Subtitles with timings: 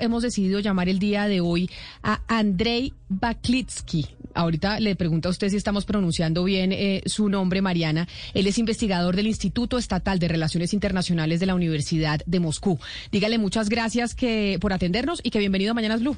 [0.00, 1.70] Hemos decidido llamar el día de hoy
[2.02, 4.06] a Andrei Baklitsky.
[4.34, 8.08] Ahorita le pregunto a usted si estamos pronunciando bien eh, su nombre, Mariana.
[8.34, 12.78] Él es investigador del Instituto Estatal de Relaciones Internacionales de la Universidad de Moscú.
[13.10, 16.16] Dígale muchas gracias que, por atendernos y que bienvenido a Mañanas Blue.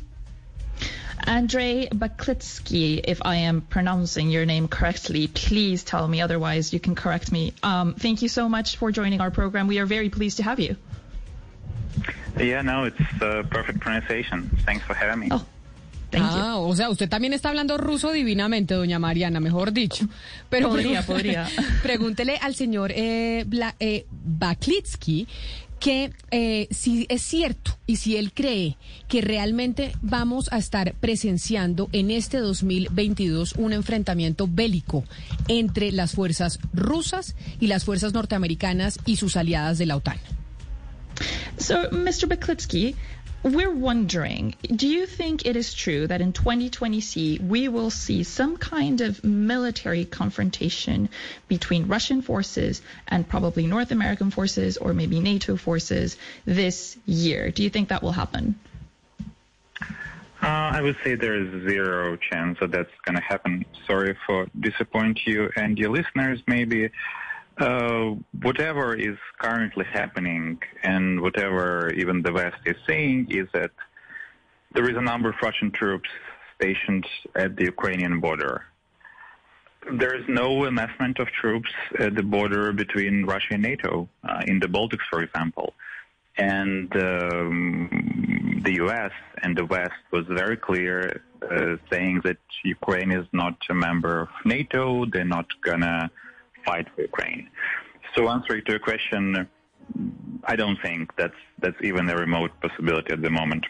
[1.27, 6.21] Andrei Baklitsky, if I am pronouncing your name correctly, please tell me.
[6.21, 7.55] Otherwise, you can correct me.
[7.63, 9.67] Um, thank you so much for joining our program.
[9.67, 10.77] We are very pleased to have you.
[12.39, 14.51] Yeah, no, it's uh, perfect pronunciation.
[14.65, 15.29] Thanks for having me.
[15.31, 15.45] Oh.
[16.11, 16.31] Thank you.
[16.41, 20.07] Ah, o sea, usted también está hablando ruso divinamente, doña Mariana, mejor dicho.
[20.51, 21.49] Pero Podría, podría.
[21.83, 25.27] Pregúntele al señor eh, Bla- eh, Baklitsky
[25.81, 31.91] que eh, si es cierto y si él cree que realmente vamos a estar presenciando
[31.93, 35.05] en este 2022 un enfrentamiento bélico
[35.49, 40.17] entre las fuerzas rusas y las fuerzas norteamericanas y sus aliadas de la OTAN.
[41.59, 42.29] So, Mr.
[42.29, 42.97] Baklitsky,
[43.45, 48.57] we're wondering, do you think it is true that in 2020C we will see some
[48.57, 51.11] kind of military confrontation
[51.47, 57.51] between Russian forces and probably North American forces or maybe NATO forces this year?
[57.51, 58.59] Do you think that will happen?
[60.43, 63.65] Uh, I would say there is zero chance that that's going to happen.
[63.87, 66.43] Sorry for disappoint you and your listeners.
[66.47, 66.91] Maybe
[67.59, 73.71] uh, whatever is currently happening and whatever even the West is saying is that
[74.73, 76.09] there is a number of Russian troops
[76.57, 78.65] stationed at the Ukrainian border.
[79.93, 84.59] There is no amassment of troops at the border between Russia and NATO, uh, in
[84.59, 85.75] the Baltics, for example.
[86.37, 89.13] And um, the U.S.
[89.43, 94.29] and the West was very clear, uh, saying that Ukraine is not a member of
[94.45, 95.05] NATO.
[95.05, 96.11] They're not gonna
[96.65, 97.49] fight for Ukraine.
[98.15, 99.49] So, answering to your question,
[100.45, 103.67] I don't think that's that's even a remote possibility at the moment.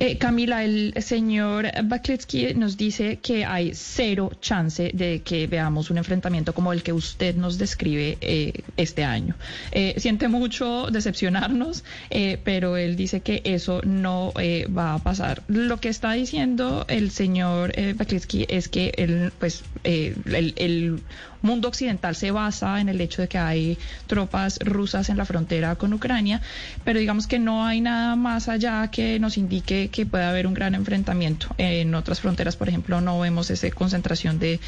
[0.00, 5.98] Eh, Camila, el señor Baklitsky nos dice que hay cero chance de que veamos un
[5.98, 9.34] enfrentamiento como el que usted nos describe eh, este año.
[9.70, 15.42] Eh, siente mucho decepcionarnos, eh, pero él dice que eso no eh, va a pasar.
[15.48, 21.00] Lo que está diciendo el señor Baklitsky es que el, pues, el, el
[21.42, 25.76] mundo occidental se basa en el hecho de que hay tropas rusas en la frontera
[25.76, 26.40] con Ucrania,
[26.84, 30.54] pero digamos que no hay nada más allá que nos indique que puede haber un
[30.54, 31.48] gran enfrentamiento.
[31.58, 34.60] En otras fronteras, por ejemplo, no vemos esa concentración de,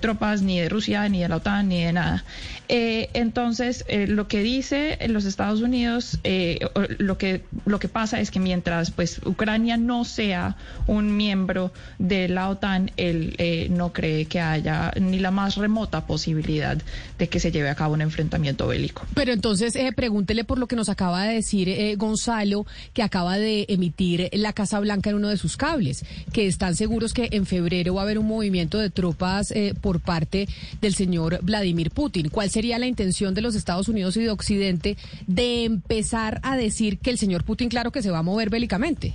[0.00, 2.24] tropas ni de Rusia, ni de la OTAN, ni de nada.
[2.68, 6.60] Eh, entonces, eh, lo que dice los Estados Unidos, eh,
[6.98, 10.56] lo que lo que pasa es que mientras pues Ucrania no sea
[10.86, 16.06] un miembro de la OTAN, él eh, no cree que haya ni la más remota
[16.10, 16.76] posibilidad
[17.20, 19.06] de que se lleve a cabo un enfrentamiento bélico.
[19.14, 23.38] Pero entonces eh, pregúntele por lo que nos acaba de decir eh, Gonzalo, que acaba
[23.38, 27.46] de emitir la Casa Blanca en uno de sus cables, que están seguros que en
[27.46, 30.48] febrero va a haber un movimiento de tropas eh, por parte
[30.80, 32.28] del señor Vladimir Putin.
[32.28, 34.96] ¿Cuál sería la intención de los Estados Unidos y de Occidente
[35.28, 39.14] de empezar a decir que el señor Putin, claro que se va a mover bélicamente?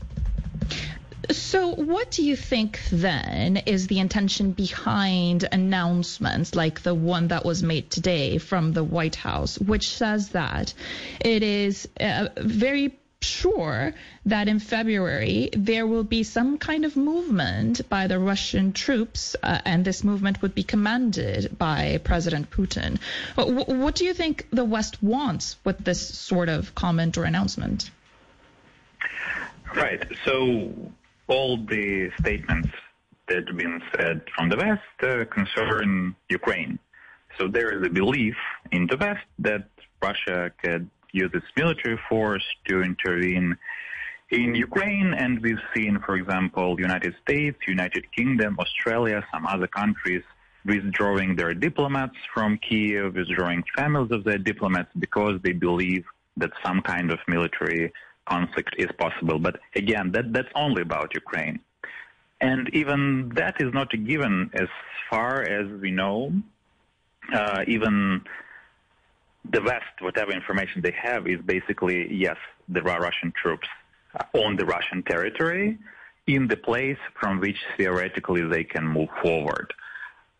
[1.31, 7.46] So, what do you think then is the intention behind announcements like the one that
[7.46, 10.74] was made today from the White House, which says that
[11.19, 13.94] it is uh, very sure
[14.25, 19.59] that in February there will be some kind of movement by the Russian troops, uh,
[19.66, 23.00] and this movement would be commanded by President Putin.
[23.36, 27.90] What, what do you think the West wants with this sort of comment or announcement?
[29.75, 30.06] Right.
[30.24, 30.72] So
[31.27, 32.69] all the statements
[33.27, 36.77] that have been said from the West uh, concern Ukraine.
[37.38, 38.36] So there is a belief
[38.72, 39.68] in the West that
[40.01, 43.57] Russia could use its military force to intervene
[44.31, 50.24] in Ukraine, and we've seen, for example, United States, United Kingdom, Australia, some other countries
[50.66, 56.04] withdrawing their diplomats from Kiev, withdrawing families of their diplomats because they believe
[56.38, 57.94] that some kind of military
[58.25, 59.39] conflict is possible.
[59.39, 61.60] But again, that, that's only about Ukraine.
[62.42, 64.68] And even that is not a given as
[65.10, 66.33] far as we know.
[67.33, 68.22] Uh, even
[69.50, 72.38] the West, whatever information they have, is basically yes,
[72.68, 73.68] there are Russian troops
[74.33, 75.77] on the Russian territory
[76.27, 79.74] in the place from which theoretically they can move forward.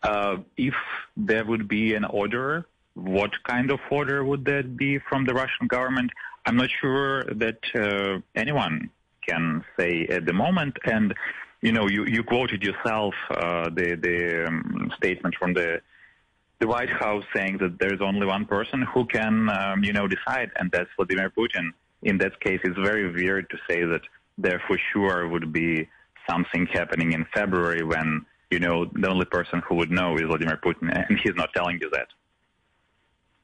[0.04, 0.76] Uh, if
[1.18, 2.66] there would be an order,
[2.96, 6.12] what kind of order would that be from the Russian government?
[6.46, 8.90] I'm not sure that uh, anyone
[9.28, 10.78] can say at the moment.
[10.86, 11.14] And
[11.62, 15.82] you know, you, you quoted yourself uh, the the um, statement from the
[16.60, 20.52] the White House saying that there's only one person who can, um, you know, decide,
[20.58, 21.72] and that's Vladimir Putin.
[22.04, 24.02] In that case, it's very weird to say that
[24.38, 25.88] there for sure would be
[26.30, 30.60] something happening in February when, you know, the only person who would know is Vladimir
[30.64, 32.08] Putin, and he's not telling you that.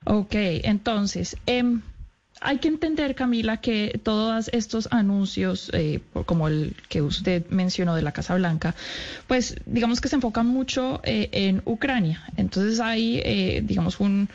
[0.06, 1.64] Ok, entonces, eh,
[2.42, 8.02] hay que entender, Camila, que todos estos anuncios, eh, como el que usted mencionó de
[8.02, 8.74] la Casa Blanca,
[9.28, 12.24] pues digamos que se enfocan mucho eh, en Ucrania.
[12.38, 14.28] Entonces hay, eh, digamos, un,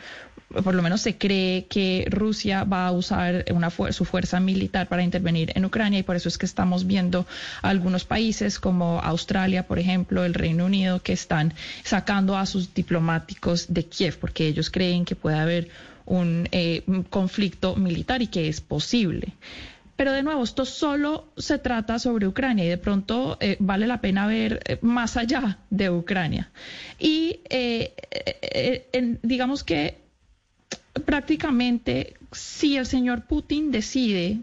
[0.63, 5.03] por lo menos se cree que Rusia va a usar una su fuerza militar para
[5.03, 7.27] intervenir en Ucrania y por eso es que estamos viendo
[7.61, 13.67] algunos países como Australia, por ejemplo, el Reino Unido, que están sacando a sus diplomáticos
[13.69, 15.69] de Kiev porque ellos creen que puede haber
[16.07, 19.35] un, eh, conflicto militar y que es posible.
[19.97, 24.01] Pero de nuevo, esto solo se trata sobre Ucrania y de pronto eh, vale la
[24.01, 26.51] pena ver eh, más allá de Ucrania.
[26.99, 27.41] Y
[29.23, 29.99] digamos que
[31.05, 34.41] prácticamente si el señor Putin decide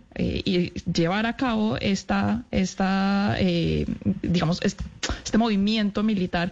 [0.92, 3.38] llevar a cabo esta, esta
[4.21, 6.51] digamos, este movimiento militar,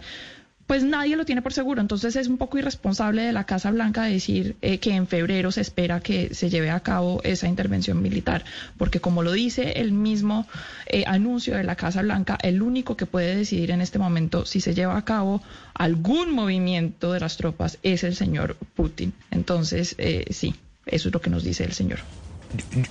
[0.66, 1.80] pues nadie lo tiene por seguro.
[1.80, 5.60] Entonces es un poco irresponsable de la Casa Blanca decir eh, que en febrero se
[5.60, 8.44] espera que se lleve a cabo esa intervención militar,
[8.78, 10.46] porque como lo dice el mismo
[10.86, 14.60] eh, anuncio de la Casa Blanca, el único que puede decidir en este momento si
[14.60, 15.42] se lleva a cabo
[15.74, 19.12] algún movimiento de las tropas es el señor Putin.
[19.30, 20.54] Entonces, eh, sí,
[20.86, 22.00] eso es lo que nos dice el señor.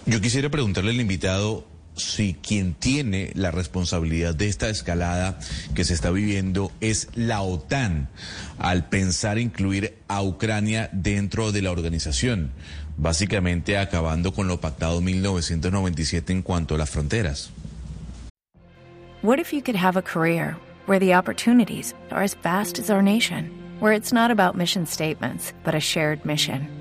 [0.05, 5.39] Yo quisiera preguntarle al invitado si quien tiene la responsabilidad de esta escalada
[5.75, 8.09] que se está viviendo es la OTAN
[8.57, 12.51] al pensar incluir a Ucrania dentro de la organización,
[12.97, 17.51] básicamente acabando con lo pactado en 1997 en cuanto a las fronteras.
[19.23, 23.03] What if you could have a career where the opportunities are as vast as our
[23.03, 26.80] nation, where it's not about mission statements, but a shared mission?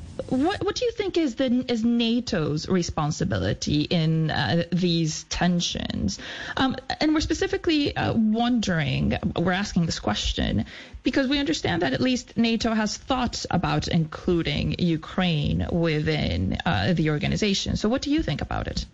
[0.29, 6.19] what, what do you think is the is NATO's responsibility in uh, these tensions?
[6.57, 10.65] Um, and we're specifically uh, wondering, we're asking this question
[11.03, 17.09] because we understand that at least NATO has thought about including Ukraine within uh, the
[17.09, 17.75] organization.
[17.75, 18.85] So, what do you think about it?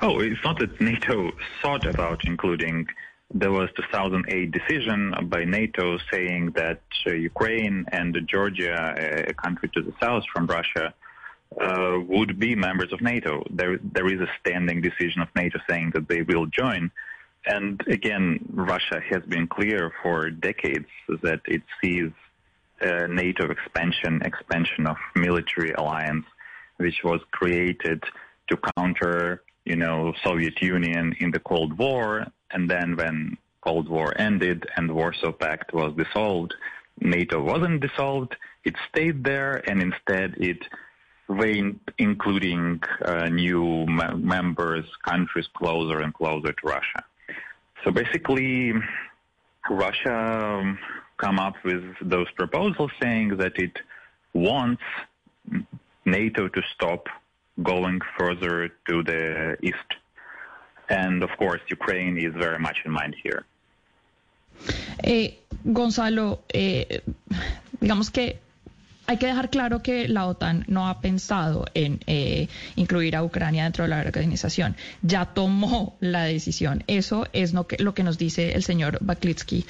[0.00, 1.30] Oh, it's not that NATO
[1.62, 2.88] thought about including
[3.34, 9.82] there was 2008 decision by NATO saying that uh, Ukraine and Georgia, a country to
[9.82, 10.94] the south from Russia,
[11.60, 13.44] uh, would be members of NATO.
[13.50, 16.90] There, there is a standing decision of NATO saying that they will join.
[17.46, 20.86] And again, Russia has been clear for decades
[21.22, 22.10] that it sees
[22.80, 26.26] uh, NATO expansion, expansion of military alliance,
[26.76, 28.02] which was created
[28.48, 34.12] to counter, you know, Soviet Union in the Cold War and then when Cold War
[34.16, 36.54] ended and Warsaw Pact was dissolved,
[37.00, 38.36] NATO wasn't dissolved.
[38.64, 40.62] It stayed there, and instead it
[41.28, 47.04] went, including uh, new members, countries closer and closer to Russia.
[47.84, 48.74] So basically,
[49.70, 50.78] Russia um,
[51.16, 53.78] come up with those proposals saying that it
[54.34, 54.82] wants
[56.04, 57.06] NATO to stop
[57.62, 59.88] going further to the east
[60.92, 63.44] And of course, Ukraine is very much in mind here.
[65.02, 65.28] Eh,
[65.64, 67.00] Gonzalo, eh,
[67.80, 68.38] digamos que
[69.06, 73.64] hay que dejar claro que la OTAN no ha pensado en eh, incluir a Ucrania
[73.64, 74.76] dentro de la organización.
[75.02, 76.84] Ya tomó la decisión.
[76.86, 79.64] Eso es lo que, nos dice el señor Baklitsky.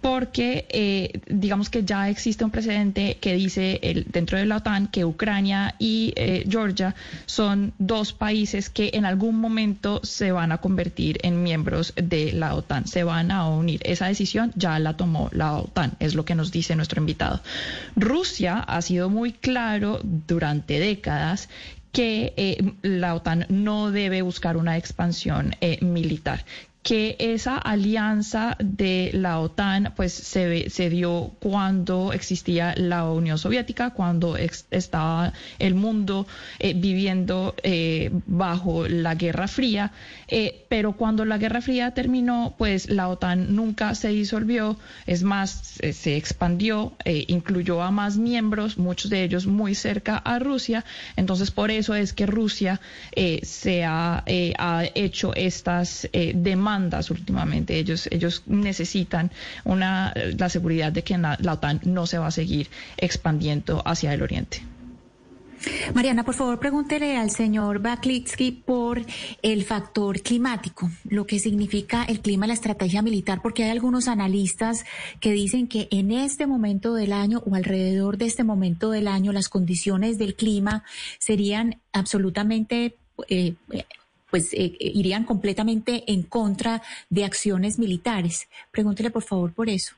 [0.00, 4.88] Porque eh, digamos que ya existe un precedente que dice el, dentro de la OTAN
[4.88, 6.94] que Ucrania y eh, Georgia
[7.26, 12.54] son dos países que en algún momento se van a convertir en miembros de la
[12.54, 12.86] OTAN.
[12.86, 13.80] Se van a unir.
[13.84, 15.92] Esa decisión ya la tomó la OTAN.
[15.98, 17.40] Es lo que nos dice nuestro invitado.
[17.96, 21.48] Rusia ha sido muy claro durante décadas
[21.92, 26.44] que la OTAN no debe buscar una expansión militar
[26.86, 33.90] que esa alianza de la OTAN pues se, se dio cuando existía la Unión Soviética,
[33.90, 36.28] cuando estaba el mundo
[36.60, 39.90] eh, viviendo eh, bajo la Guerra Fría,
[40.28, 44.76] eh, pero cuando la Guerra Fría terminó, pues la OTAN nunca se disolvió,
[45.08, 50.84] es más, se expandió, incluyó a más miembros, muchos de ellos muy cerca a Rusia,
[51.16, 52.80] entonces por eso es que Rusia
[53.42, 54.22] se ha,
[54.58, 56.75] ha hecho estas demandas
[57.10, 57.78] últimamente.
[57.78, 59.30] Ellos, ellos necesitan
[59.64, 64.22] una, la seguridad de que la, OTAN no se va a seguir expandiendo hacia el
[64.22, 64.62] oriente.
[65.94, 69.00] Mariana, por favor, pregúntele al señor Baklitsky por
[69.42, 74.84] el factor climático, lo que significa el clima, la estrategia militar, porque hay algunos analistas
[75.18, 79.32] que dicen que en este momento del año o alrededor de este momento del año
[79.32, 80.84] las condiciones del clima
[81.18, 82.96] serían absolutamente
[83.28, 83.54] eh,
[84.36, 88.48] pues eh, eh, irían completamente en contra de acciones militares.
[88.70, 89.94] Pregúntele por favor por eso.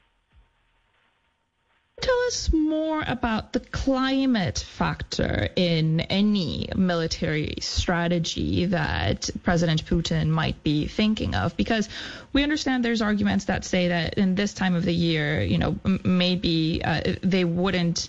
[2.01, 10.63] Tell us more about the climate factor in any military strategy that President Putin might
[10.63, 11.89] be thinking of, because
[12.33, 15.75] we understand there's arguments that say that in this time of the year, you know,
[16.05, 18.09] maybe uh, they wouldn't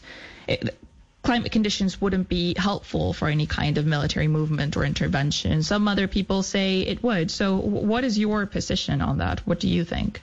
[1.24, 5.64] climate conditions wouldn't be helpful for any kind of military movement or intervention.
[5.64, 7.30] Some other people say it would.
[7.32, 9.46] So, what is your position on that?
[9.46, 10.22] What do you think?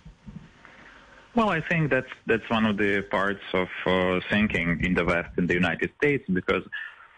[1.34, 5.30] Well, I think that's that's one of the parts of uh, thinking in the West
[5.36, 6.62] in the United States because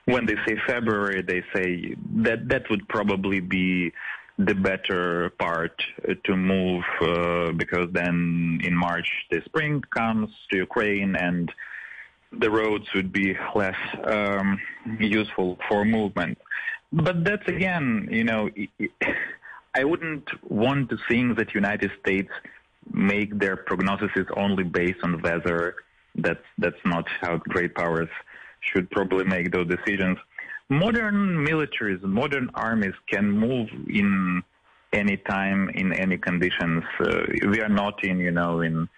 [0.06, 1.94] when they say February, they say
[2.24, 3.92] that that would probably be
[4.38, 5.82] the better part
[6.24, 11.52] to move uh, because then in March the spring comes to Ukraine and
[12.32, 14.60] the roads would be less um,
[14.98, 16.38] useful for movement.
[16.92, 18.48] But that's again, you know,
[19.74, 22.30] I wouldn't want to think that United States
[22.92, 25.76] make their prognoses only based on weather.
[26.14, 28.08] That's that's not how great powers
[28.60, 30.18] should probably make those decisions.
[30.70, 34.42] Modern militaries, modern armies can move in
[34.92, 36.82] any time, in any conditions.
[37.00, 38.88] Uh, we are not in, you know, in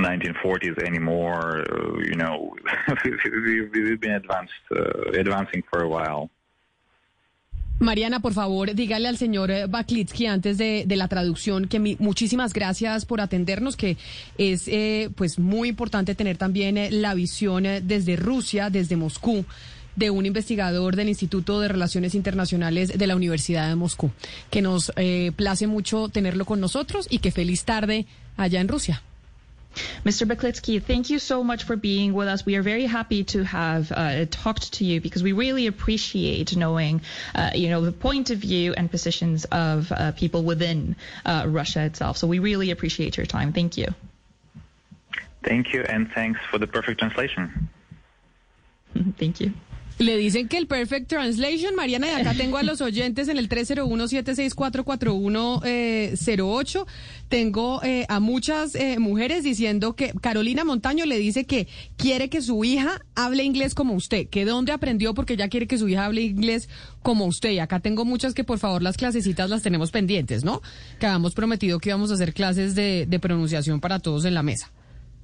[0.00, 1.64] 1940s anymore.
[1.70, 2.54] Uh, you know,
[3.04, 6.30] we've been advanced, uh, advancing for a while.
[7.80, 12.52] Mariana, por favor, dígale al señor eh, Baklitsky antes de, la traducción que mi, muchísimas
[12.52, 13.96] gracias por atendernos, que
[14.36, 19.46] es eh, pues muy importante tener también eh, la visión eh, desde Rusia, desde Moscú
[19.96, 24.10] de un investigador del Instituto de Relaciones Internacionales de la Universidad de Moscú,
[24.50, 24.92] que nos
[25.36, 29.02] place mucho tenerlo con nosotros y que feliz tarde allá en Rusia.
[30.04, 30.26] Mr.
[30.26, 32.44] Beklitsky, thank you so much for being with us.
[32.44, 37.02] We are very happy to have uh, talked to you because we really appreciate knowing,
[37.34, 41.84] uh, you know, the point of view and positions of uh, people within uh, Russia
[41.84, 42.16] itself.
[42.16, 43.52] So we really appreciate your time.
[43.52, 43.88] Thank you.
[45.42, 47.68] Thank you, and thanks for the perfect translation.
[49.18, 49.54] Thank you.
[50.00, 53.50] Le dicen que el Perfect Translation, Mariana, y acá tengo a los oyentes en el
[53.50, 55.66] 301-764-4108.
[55.66, 56.16] Eh,
[57.28, 62.40] tengo eh, a muchas eh, mujeres diciendo que Carolina Montaño le dice que quiere que
[62.40, 66.06] su hija hable inglés como usted, que dónde aprendió porque ya quiere que su hija
[66.06, 66.70] hable inglés
[67.02, 67.50] como usted.
[67.50, 70.62] Y acá tengo muchas que por favor las clasecitas las tenemos pendientes, ¿no?
[70.98, 74.70] Que habíamos prometido que íbamos a hacer clases de pronunciación para todos en la mesa.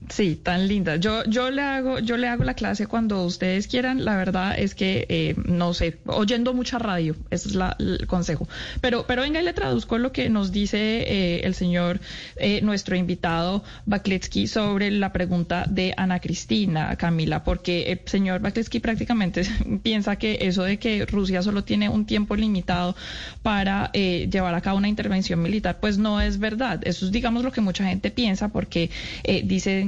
[0.08, 0.96] Sí, tan linda.
[0.96, 4.04] Yo, yo le hago, yo le hago la clase cuando ustedes quieran.
[4.04, 8.46] La verdad es que eh, no sé, oyendo mucha radio, ese es la, el consejo.
[8.80, 11.98] Pero, pero venga y le traduzco lo que nos dice eh, el señor,
[12.36, 18.78] eh, nuestro invitado Bakletsky sobre la pregunta de Ana Cristina, Camila, porque el señor Bakletsky
[18.78, 19.42] prácticamente
[19.82, 22.94] piensa que eso de que Rusia solo tiene un tiempo limitado
[23.42, 26.80] para llevar a cabo una intervención militar, pues no es verdad.
[26.84, 28.90] Eso es, digamos, lo que mucha gente piensa, porque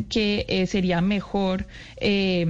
[0.04, 2.46] que eh, sería mejor eh,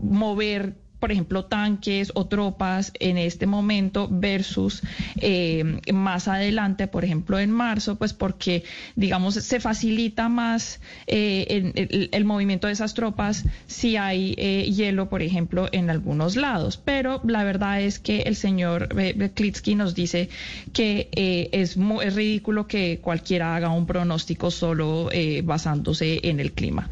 [0.00, 4.82] mover por ejemplo, tanques o tropas en este momento versus
[5.16, 8.62] eh, más adelante, por ejemplo, en marzo, pues porque,
[8.94, 10.78] digamos, se facilita más
[11.08, 16.76] eh, el, movimiento de esas tropas si hay eh, hielo, por ejemplo, en algunos lados.
[16.76, 18.88] Pero la verdad es que el señor
[19.34, 20.28] Klitsky nos dice
[20.72, 21.08] que
[21.50, 25.08] es, es ridículo que cualquiera haga un pronóstico solo
[25.42, 26.88] basándose en el clima.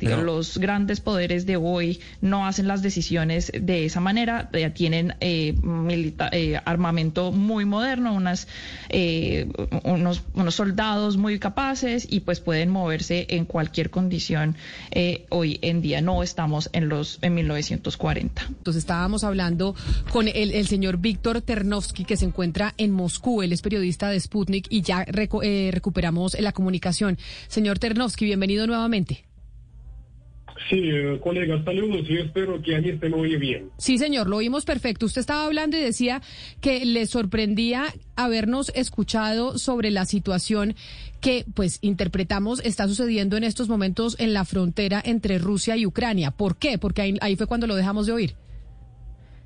[0.00, 4.50] Los grandes poderes de hoy no hacen las decisiones de esa manera.
[4.74, 5.54] Tienen eh,
[6.32, 8.48] eh, armamento muy moderno, unas,
[8.88, 9.48] eh,
[9.84, 14.56] unos, unos, soldados muy capaces y pues pueden moverse en cualquier condición.
[15.30, 18.42] hoy en día no estamos en los en 1940.
[18.48, 19.74] Entonces estábamos hablando
[20.10, 23.42] con el, el señor Víctor Ternovsky que se encuentra en Moscú.
[23.42, 27.18] Él es periodista de Sputnik y ya recuperamos la comunicación.
[27.48, 29.31] Señor Ternovsky, bienvenido nuevamente.
[30.68, 33.70] Sí, eh, colega, saludos y espero que a mí se me oye bien.
[33.78, 35.06] Sí, señor, lo oímos perfecto.
[35.06, 36.22] Usted estaba hablando y decía
[36.60, 40.74] que le sorprendía habernos escuchado sobre la situación
[41.20, 46.30] que, pues, interpretamos está sucediendo en estos momentos en la frontera entre Rusia y Ucrania.
[46.30, 46.78] ¿Por qué?
[46.78, 48.34] Porque ahí, ahí fue cuando lo dejamos de oír.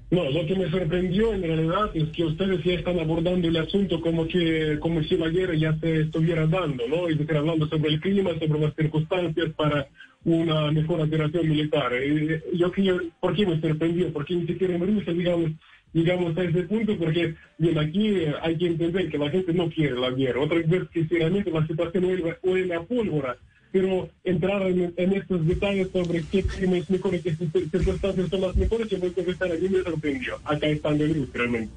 [0.09, 4.01] No, lo que me sorprendió en realidad es que ustedes ya están abordando el asunto
[4.01, 7.11] como que como si la guerra ya se estuviera dando, ¿no?
[7.11, 9.89] Y decir, hablando sobre el clima, sobre las circunstancias para
[10.27, 11.93] una mejor operación militar.
[11.95, 14.13] Eh, yo creo, ¿por qué me sorprendió?
[14.13, 15.53] Porque ni siquiera en Rusia, digamos,
[15.93, 19.99] digamos a ese punto, porque bien, aquí hay que entender que la gente no quiere
[19.99, 20.41] la guerra.
[20.41, 22.05] Otra vez que sinceramente la situación
[22.43, 23.37] huele a pólvora
[23.73, 28.99] pero entrar en, estos detalles sobre qué crímenes mejores, qué circunstancias son las mejores, yo
[28.99, 31.73] voy a confesar, a mí me sorprendió, acá estando en Luz, realmente.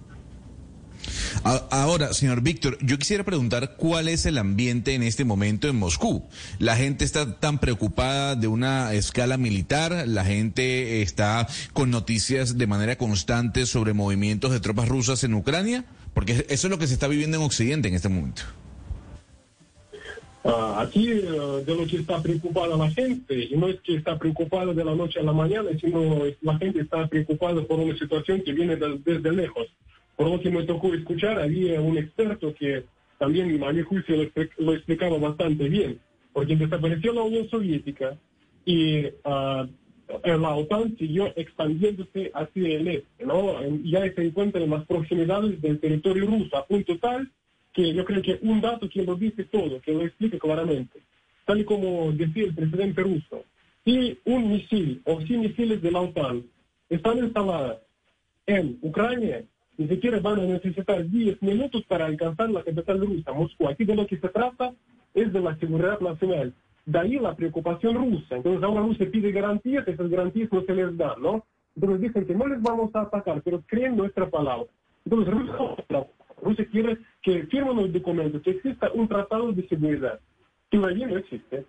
[1.44, 6.24] Ahora, señor Víctor, yo quisiera preguntar cuál es el ambiente en este momento en Moscú.
[6.60, 10.06] ¿La gente está tan preocupada de una escala militar?
[10.08, 15.86] ¿La gente está con noticias de manera constante sobre movimientos de tropas rusas en Ucrania?
[16.14, 18.44] Porque eso es lo que se está viviendo en Occidente en este momento.
[20.44, 24.18] Ah, aquí eh, de lo que está preocupada la gente, y no es que está
[24.18, 26.02] preocupada de la noche a la mañana, sino
[26.42, 29.68] la gente está preocupada por una situación que viene desde lejos.
[30.20, 32.84] Por lo que me tocó escuchar, había un experto que
[33.18, 34.18] también a mi juicio
[34.58, 35.98] lo, explicaba bastante bien,
[36.34, 38.18] porque desapareció la Unión Soviética
[38.66, 39.66] y uh,
[40.26, 43.64] la OTAN siguió expandiéndose hacia el este, ¿no?
[43.86, 47.32] Ya se encuentra en las proximidades del territorio ruso, a punto tal
[47.72, 51.00] que yo creo que un dato que lo dice todo, que lo explica claramente,
[51.46, 53.46] tal y como decía el presidente ruso,
[53.86, 56.44] si un misil o si misiles de la OTAN
[56.90, 57.78] están instalados
[58.48, 59.46] en Ucrania,
[59.80, 63.70] ni siquiera van a necesitar 10 minutos para alcanzar la capital rusa, Moscú.
[63.70, 64.74] Aquí de lo que se trata
[65.14, 66.54] es de la seguridad nacional.
[66.86, 68.36] De ahí la preocupación rusa.
[68.36, 71.46] Entonces ahora Rusia pide garantías, esas garantías no se les dan, ¿no?
[71.76, 74.68] Entonces dicen que no les vamos a atacar, pero creen nuestra palabra.
[75.06, 76.06] Entonces Rusia
[76.42, 80.20] Rusia quiere que firmen los documentos, que exista un tratado de seguridad,
[80.70, 81.66] que allí no existe.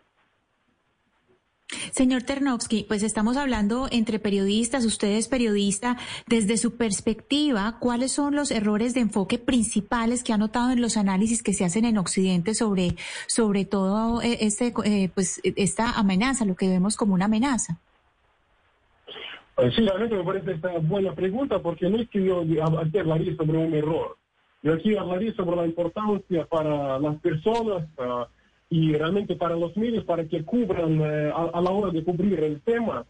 [1.92, 8.34] Señor Ternovsky, pues estamos hablando entre periodistas, usted es periodista, desde su perspectiva, ¿cuáles son
[8.34, 11.98] los errores de enfoque principales que ha notado en los análisis que se hacen en
[11.98, 12.96] Occidente sobre,
[13.28, 17.78] sobre todo eh, este, eh, pues, esta amenaza, lo que vemos como una amenaza?
[19.58, 23.36] Eh, sí, realmente me parece esta buena pregunta porque no es que yo aquí hablaría
[23.36, 24.16] sobre un error.
[24.62, 28.24] Yo aquí hablaría sobre la importancia para las personas uh,
[28.70, 31.04] y realmente para los medios, para que cubran uh,
[31.34, 33.04] a, a, la hora de cubrir el tema,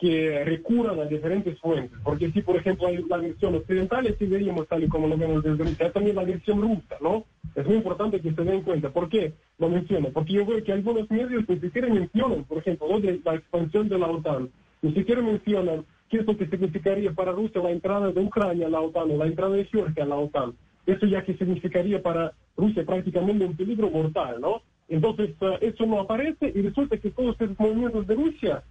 [0.00, 1.98] que recurran a diferentes fuentes.
[2.02, 5.42] Porque si, por ejemplo, hay la versión occidental, sí veríamos tal y como lo vemos
[5.42, 7.24] desde Rusia, también la versión rusa, ¿no?
[7.54, 8.88] Es muy importante que se den cuenta.
[8.88, 10.08] ¿Por qué lo menciono?
[10.08, 13.98] Porque yo veo que algunos medios ni siquiera mencionan, por ejemplo, de la expansión de
[13.98, 14.48] la OTAN,
[14.80, 18.70] ni siquiera mencionan qué es lo que significaría para Rusia la entrada de Ucrania a
[18.70, 20.54] la OTAN o la entrada de Georgia a la OTAN.
[20.86, 24.62] Eso ya que significaría para Rusia prácticamente un peligro mortal, ¿no?
[24.90, 28.62] Entonces, uh, eso no aparece y resulta que todos esos movimientos de Rusia,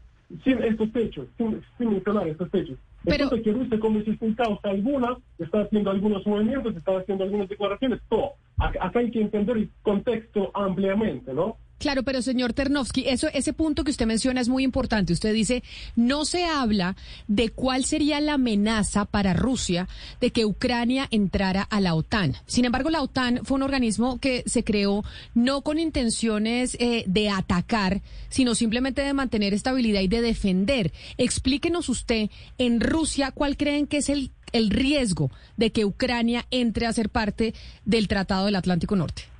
[0.43, 3.29] sin estos hechos, sin, mencionar estos hechos, Pero...
[3.29, 8.01] que Rusia, como si sin causa alguna, está haciendo algunos movimientos, está haciendo algunas declaraciones,
[8.09, 8.33] todo.
[8.57, 11.57] Acá hay que entender el contexto ampliamente, ¿no?
[11.79, 15.13] Claro, pero señor Ternovsky, eso, ese punto que usted menciona es muy importante.
[15.13, 15.63] Usted dice,
[15.95, 19.87] no se habla de cuál sería la amenaza para Rusia
[20.19, 22.35] de que Ucrania entrara a la OTAN.
[22.45, 27.29] Sin embargo, la OTAN fue un organismo que se creó no con intenciones eh, de
[27.29, 30.91] atacar, sino simplemente de mantener estabilidad y de defender.
[31.17, 36.87] Explíquenos usted, en Rusia, ¿cuál creen que es el, el riesgo de que Ucrania entre
[36.87, 37.53] a ser parte
[37.85, 39.38] del Tratado del Atlántico Norte?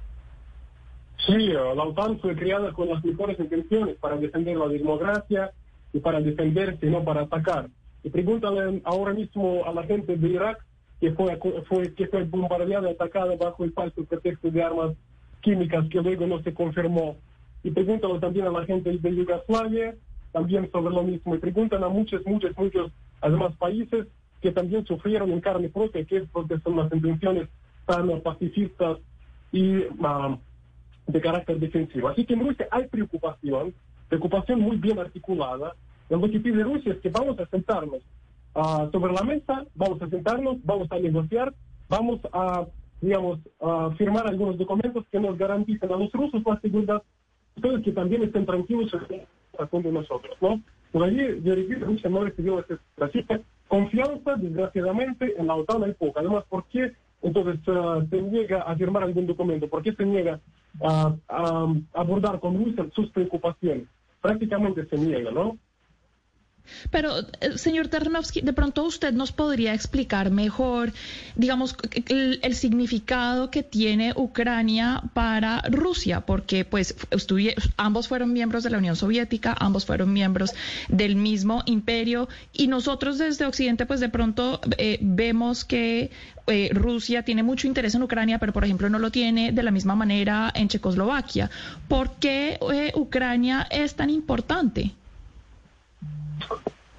[1.26, 5.52] Sí, la OTAN fue creada con las mejores intenciones para defender la democracia
[5.94, 7.70] y para defenderse, no para atacar.
[8.04, 10.64] Y pregúntale ahora mismo a la gente de Irak
[11.00, 14.96] que fue, fue, que fue bombardeada y atacada bajo el falso pretexto de armas
[15.42, 17.18] químicas que luego no se confirmó.
[17.64, 19.96] Y pregúntale también a la gente de Yugoslavia,
[20.32, 21.36] también sobre lo mismo.
[21.36, 24.08] Y preguntan a muchos, muchos, muchos, además países
[24.42, 27.50] que también sufrieron en carne propia, que es porque son las intenciones
[27.86, 28.98] tan pacifistas
[29.52, 30.38] y um,
[31.12, 32.08] de carácter defensivo.
[32.10, 33.74] Así que en Rusia hay preocupación,
[34.08, 35.74] preocupación muy bien articulada.
[36.10, 38.02] Lo que pide Rusia es que vamos a sentarnos
[38.56, 41.54] ah, sobre la mesa, vamos a sentarnos, vamos a negociar,
[41.88, 42.66] vamos a,
[43.02, 47.02] digamos, a firmar algunos documentos que nos garanticen a los rusos la seguridad,
[47.56, 48.92] ustedes que también estén tranquilos
[49.72, 50.62] con nosotros, ¿no?
[50.92, 56.20] Por allí, yo repito, Rusia no recibió esta confianza, desgraciadamente, en la OTAN hay poca.
[56.22, 59.68] Además, ¿por qué entonces uh, se niega a firmar algún documento?
[59.68, 60.40] ¿Por qué se niega
[60.82, 63.88] a, a abordar con Rusia sus preocupaciones?
[64.22, 65.58] Prácticamente se niega, ¿no?
[66.92, 70.94] Pero, eh, señor Ternovsky, de pronto usted nos podría explicar mejor,
[71.36, 71.76] digamos,
[72.08, 76.96] el, significado que tiene Ucrania para Rusia, porque pues
[77.78, 80.54] ambos fueron miembros de la Unión Soviética, ambos fueron miembros
[80.88, 86.12] del mismo imperio y nosotros desde Occidente pues de pronto eh, vemos que
[86.48, 89.72] eh, Rusia tiene mucho interés en Ucrania, pero por ejemplo no lo tiene de la
[89.72, 91.50] misma manera en Checoslovaquia.
[91.88, 92.58] ¿Por qué
[92.96, 94.92] Ucrania es tan importante?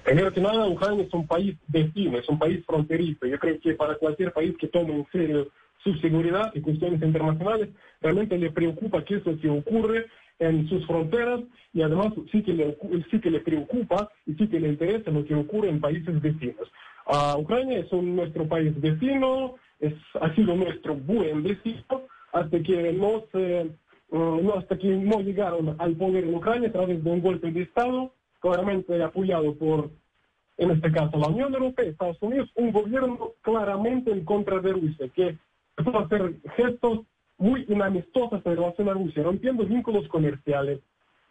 [0.03, 3.25] Primero que nada, Ucrania es un país vecino, es un país fronterizo.
[3.27, 5.47] Yo creo que para cualquier país que tome en serio
[5.83, 7.69] su seguridad y cuestiones internacionales,
[8.01, 10.07] realmente le preocupa qué es lo que ocurre
[10.39, 11.41] en sus fronteras
[11.73, 12.77] y además sí que le,
[13.09, 16.71] sí que le preocupa y sí que le interesa lo que ocurre en países vecinos.
[17.07, 22.89] Uh, Ucrania es un, nuestro país vecino, es, ha sido nuestro buen vecino hasta que
[22.89, 27.51] uh, no, hasta que no llegaron al poder en Ucrania a través de un golpe
[27.51, 29.89] de Estado claramente apoyado por,
[30.57, 35.07] en este caso, la Unión Europea, Estados Unidos, un gobierno claramente en contra de Rusia,
[35.15, 35.37] que
[35.77, 37.01] empezó a hacer gestos
[37.37, 40.79] muy inamistosos en relación a Rusia, rompiendo vínculos comerciales,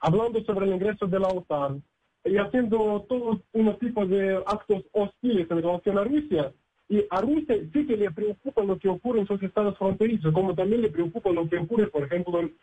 [0.01, 1.83] hablando sobre el ingreso de la OTAN
[2.25, 6.53] y haciendo todo un tipo de actos hostiles en relación a Rusia.
[6.89, 10.55] Y a Rusia sí que le preocupa lo que ocurre en sus estados fronterizos, como
[10.55, 12.57] también le preocupa lo que ocurre, por ejemplo, en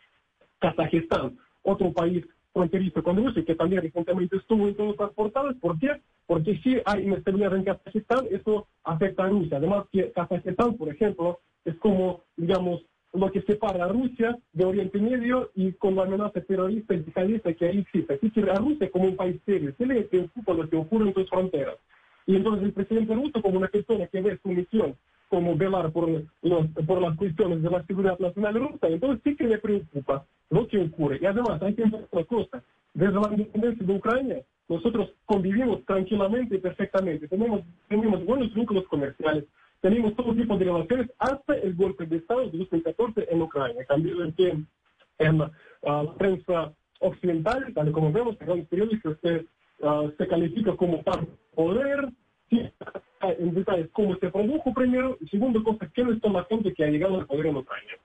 [0.58, 2.26] Kazajistán, otro país
[2.58, 5.56] fronterizo con Rusia, que también recientemente estuvo en todos los portales.
[5.60, 6.00] ¿Por qué?
[6.26, 9.58] Porque si hay inestabilidad en Kazajistán, eso afecta a Rusia.
[9.58, 14.98] Además, que Kazajistán, por ejemplo, es como, digamos, lo que separa a Rusia de Oriente
[14.98, 18.14] Medio y con la amenaza terrorista y yihadista que ahí existe.
[18.14, 21.14] Así que a Rusia como un país serio, se le preocupa lo que ocurre en
[21.14, 21.76] sus fronteras.
[22.26, 24.96] Y entonces el presidente ruso, como una persona que ve su misión
[25.28, 29.46] como velar por, los, por las cuestiones de la seguridad nacional rusa, entonces sí que
[29.46, 31.18] le preocupa lo que ocurre.
[31.20, 32.62] Y además hay que entender una cosa,
[32.94, 39.44] desde la independencia de Ucrania, nosotros convivimos tranquilamente y perfectamente, tenemos, tenemos buenos vínculos comerciales,
[39.80, 43.84] tenemos todo tipo de relaciones hasta el golpe de Estado de 2014 en Ucrania.
[43.86, 44.58] Cambio en que
[45.18, 45.50] en uh,
[45.82, 49.46] la prensa occidental, tal como vemos, los periodistas se,
[49.86, 51.02] uh, se califica como
[51.54, 52.08] poder,
[52.50, 56.88] en detalles cómo se produjo primero y segundo cosa, quién es la gente que ha
[56.88, 57.98] llegado al poder en Ucrania.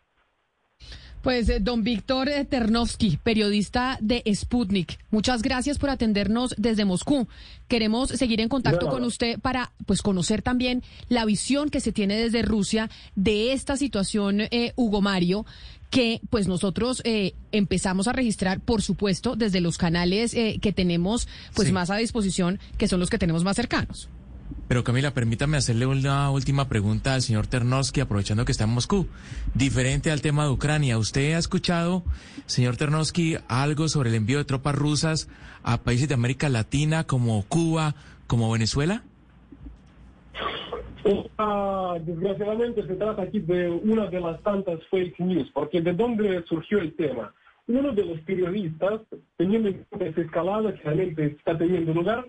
[1.23, 7.29] Pues eh, don Víctor eh, Ternovsky, periodista de Sputnik, muchas gracias por atendernos desde Moscú.
[7.69, 12.17] Queremos seguir en contacto con usted para pues conocer también la visión que se tiene
[12.17, 15.45] desde Rusia de esta situación, eh, Hugo Mario,
[15.89, 17.01] que pues nosotros
[17.51, 22.87] empezamos a registrar, por supuesto, desde los canales que tenemos pues más a disposición, que
[22.87, 24.09] son los que tenemos más cercanos.
[24.73, 29.05] Pero Camila, permítame hacerle una última pregunta al señor Ternovsky, aprovechando que está en Moscú.
[29.53, 32.01] Diferente al tema de Ucrania, ¿usted ha escuchado,
[32.47, 35.29] señor Ternovsky, algo sobre el envío de tropas rusas
[35.61, 37.93] a países de América Latina como Cuba,
[38.25, 39.03] como Venezuela?
[41.05, 46.43] Uh, desgraciadamente se trata aquí de una de las tantas fake news, porque ¿de dónde
[46.49, 47.31] surgió el tema?
[47.67, 49.01] Uno de los periodistas,
[49.37, 52.25] teniendo en cuenta esa escalada que realmente está teniendo lugar,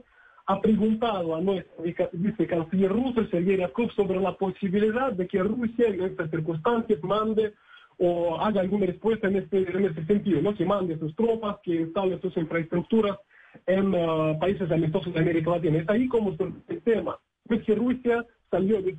[0.47, 6.03] ha preguntado a nuestro vicecanciller ruso, Sergei Ryabkov, sobre la posibilidad de que Rusia en
[6.03, 7.55] estas circunstancias mande
[7.99, 10.55] o haga alguna respuesta en este, este sentido, ¿no?
[10.55, 13.17] que mande sus tropas, que instale sus infraestructuras
[13.67, 15.79] en uh, países amistosos de América Latina.
[15.79, 16.37] Es ahí como
[16.69, 17.19] el tema.
[17.49, 18.95] Es que Rusia salió de...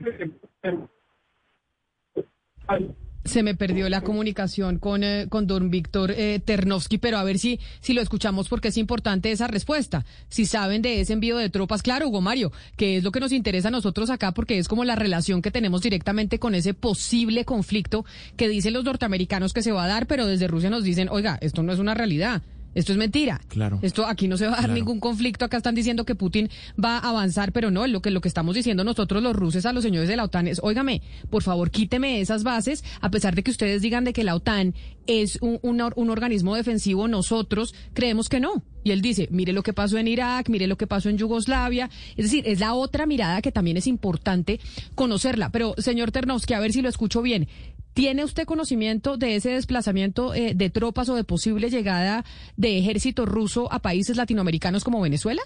[3.25, 7.39] Se me perdió la comunicación con, eh, con don Víctor eh, Ternovsky, pero a ver
[7.39, 10.05] si, si lo escuchamos porque es importante esa respuesta.
[10.29, 13.31] Si saben de ese envío de tropas, claro, Hugo Mario, que es lo que nos
[13.31, 17.45] interesa a nosotros acá porque es como la relación que tenemos directamente con ese posible
[17.45, 18.05] conflicto
[18.38, 21.39] que dicen los norteamericanos que se va a dar, pero desde Rusia nos dicen, oiga,
[21.41, 22.43] esto no es una realidad.
[22.75, 23.41] Esto es mentira.
[23.47, 23.79] Claro.
[23.81, 25.45] Esto aquí no se va a dar ningún conflicto.
[25.45, 26.49] Acá están diciendo que Putin
[26.81, 29.73] va a avanzar, pero no, lo que lo que estamos diciendo nosotros los rusos a
[29.73, 33.43] los señores de la OTAN es, óigame, por favor, quíteme esas bases, a pesar de
[33.43, 34.75] que ustedes digan de que la OTAN
[35.07, 38.63] es un, un, organismo defensivo, nosotros creemos que no.
[38.83, 41.89] Y él dice, mire lo que pasó en Irak, mire lo que pasó en Yugoslavia.
[42.17, 44.59] Es decir, es la otra mirada que también es importante
[44.93, 45.49] conocerla.
[45.49, 47.47] Pero, señor Ternovsky, a ver si lo escucho bien.
[47.95, 52.25] ¿Tiene usted conocimiento de ese desplazamiento eh, de tropas o de posible llegada
[52.58, 55.41] de ejército ruso a países latinoamericanos como Venezuela?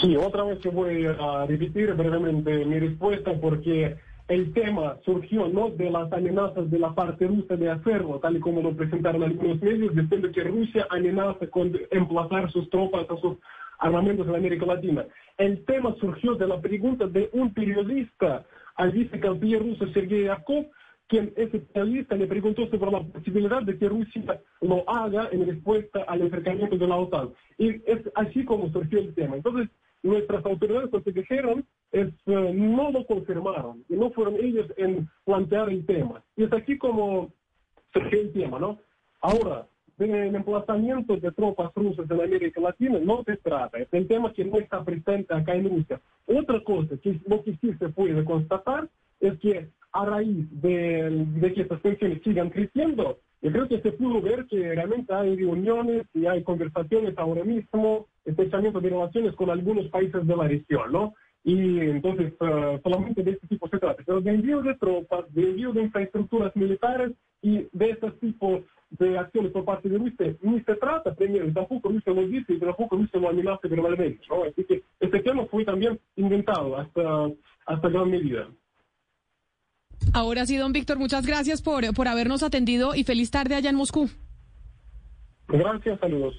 [0.00, 3.94] Sí, otra vez que voy a repetir brevemente mi respuesta porque
[4.28, 8.40] el tema surgió no de las amenazas de la parte rusa de hacerlo, tal y
[8.40, 13.36] como lo presentaron algunos medios, diciendo que Rusia amenaza con emplazar sus tropas a sus
[13.80, 15.04] armamentos en América Latina.
[15.36, 18.46] El tema surgió de la pregunta de un periodista
[18.76, 20.64] al vicecanciller ruso Sergei Yakov,
[21.12, 26.04] quien ese periodista le preguntó sobre la posibilidad de que Rusia lo haga en respuesta
[26.08, 27.28] al acercamiento de la OTAN.
[27.58, 29.36] Y es así como surgió el tema.
[29.36, 29.68] Entonces,
[30.02, 35.06] nuestras autoridades lo que dijeron es, eh, no lo confirmaron, y no fueron ellos en
[35.26, 36.22] plantear el tema.
[36.34, 37.30] Y es aquí como
[37.92, 38.78] surgió el tema, ¿no?
[39.20, 39.66] Ahora,
[39.98, 44.46] del emplazamiento de tropas rusas en América Latina no se trata, es el tema que
[44.46, 46.00] no está presente acá en Rusia.
[46.24, 48.88] Otra cosa, que lo que sí se puede constatar,
[49.20, 53.92] es que a raíz de, de que estas tensiones sigan creciendo, yo creo que se
[53.92, 59.50] pudo ver que realmente hay reuniones y hay conversaciones ahora mismo, estrechamiento de relaciones con
[59.50, 61.14] algunos países de la región, ¿no?
[61.44, 65.42] Y entonces uh, solamente de este tipo se trata, pero de envío de tropas, de
[65.42, 70.60] envío de infraestructuras militares y de este tipo de acciones por parte de Rusia, ni
[70.60, 74.44] se trata primero, y tampoco Rusia lo dice, y tampoco Rusia lo amenaza verbalmente, ¿no?
[74.44, 77.28] Así que este tema fue también inventado hasta,
[77.66, 78.48] hasta gran medida.
[80.12, 83.76] Ahora sí, don Víctor, muchas gracias por, por habernos atendido y feliz tarde allá en
[83.76, 84.10] Moscú.
[85.48, 86.34] Gracias, saludos.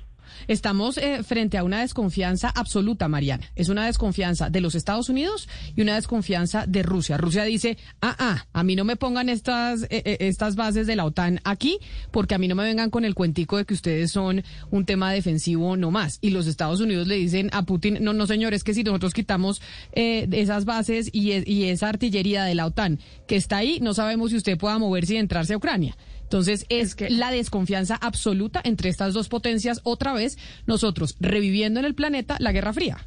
[0.47, 3.49] Estamos eh, frente a una desconfianza absoluta, Mariana.
[3.55, 7.17] Es una desconfianza de los Estados Unidos y una desconfianza de Rusia.
[7.17, 10.95] Rusia dice, ah, ah, a mí no me pongan estas, eh, eh, estas bases de
[10.95, 11.79] la OTAN aquí,
[12.11, 15.11] porque a mí no me vengan con el cuentico de que ustedes son un tema
[15.11, 16.19] defensivo no más.
[16.21, 19.61] Y los Estados Unidos le dicen a Putin, no, no, señores, que si nosotros quitamos
[19.93, 24.37] esas bases y, y esa artillería de la OTAN que está ahí, no sabemos si
[24.37, 25.95] usted pueda moverse y entrarse a Ucrania.
[26.23, 31.85] Entonces es, que la desconfianza absoluta entre estas dos potencias, otra vez nosotros reviviendo en
[31.85, 32.97] el planeta la Guerra Fría.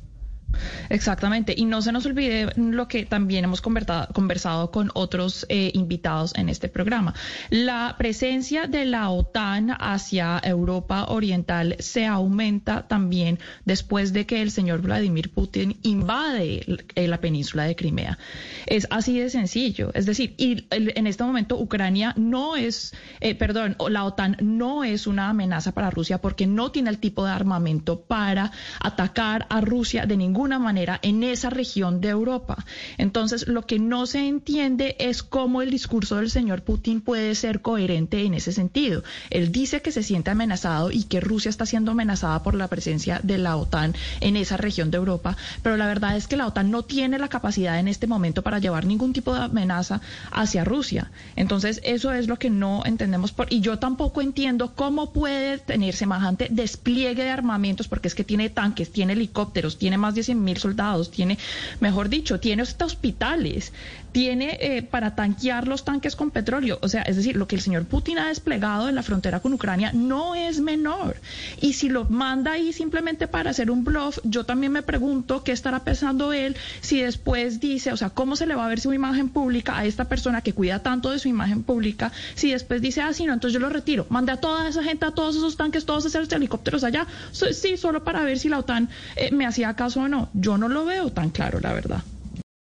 [0.89, 1.55] Exactamente.
[1.57, 6.49] Y no se nos olvide lo que también hemos conversado con otros eh, invitados en
[6.49, 7.15] este programa.
[7.51, 14.51] La presencia de la OTAN hacia Europa Oriental se aumenta también después de que el
[14.51, 18.19] señor Vladimir Putin invade la península de Crimea.
[18.67, 19.91] Es así de sencillo.
[19.95, 25.07] Es decir, y en este momento Ucrania no es, eh, perdón, la OTAN no es
[25.07, 30.07] una amenaza para Rusia porque no tiene el tipo de armamento para atacar a Rusia
[30.07, 32.65] de ningún manera en esa región de Europa.
[32.99, 37.61] Entonces, lo que no se entiende es cómo el discurso del señor Putin puede ser
[37.63, 39.03] coherente en ese sentido.
[39.31, 43.21] Él dice que se siente amenazado y que Rusia está siendo amenazada por la presencia
[43.23, 46.71] de la OTAN en esa región de Europa, pero la verdad es que la OTAN
[46.71, 51.11] no tiene la capacidad en este momento para llevar ningún tipo de amenaza hacia Rusia.
[51.35, 55.95] Entonces, eso es lo que no entendemos por y yo tampoco entiendo cómo puede tener
[55.95, 60.57] semejante despliegue de armamentos porque es que tiene tanques, tiene helicópteros, tiene más de mil
[60.57, 61.39] soldados, tiene,
[61.81, 63.73] mejor dicho, tiene hasta hospitales,
[64.17, 66.79] tiene eh, para tanquear los tanques con petróleo.
[66.81, 69.53] O sea, es decir, lo que el señor Putin ha desplegado en la frontera con
[69.53, 71.17] Ucrania no es menor.
[71.61, 75.53] Y si lo manda ahí simplemente para hacer un bluff, yo también me pregunto qué
[75.53, 78.95] estará pensando él si después dice, o sea, cómo se le va a ver su
[78.95, 83.03] imagen pública a esta persona que cuida tanto de su imagen pública, si después dice,
[83.03, 85.59] ah, sí, no, entonces yo lo retiro, mande a toda esa gente, a todos esos
[85.59, 89.75] tanques, todos esos helicópteros allá, sí, solo para ver si la OTAN eh, me hacía
[89.75, 90.31] caso o no.
[90.33, 92.03] Yo no lo veo tan claro, la verdad.